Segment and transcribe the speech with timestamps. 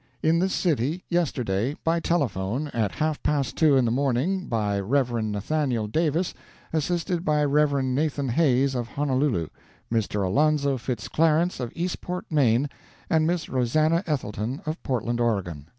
[0.23, 5.11] In this city, yesterday, by telephone, at half past two in the morning, by Rev.
[5.25, 6.33] Nathaniel Davis,
[6.73, 7.83] assisted by Rev.
[7.83, 9.49] Nathan Hays, of Honolulu,
[9.93, 10.25] Mr.
[10.25, 12.67] Alonzo Fitz Clarence, of Eastport, Maine,
[13.11, 15.67] and Miss Rosannah Ethelton, of Portland, Oregon.